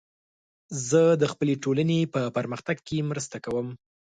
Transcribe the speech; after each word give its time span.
زه 0.89 1.01
د 1.21 1.23
خپلې 1.31 1.53
ټولنې 1.63 1.99
په 2.13 2.21
پرمختګ 2.37 2.77
کې 2.87 3.07
مرسته 3.09 3.37
کوم. 3.45 3.67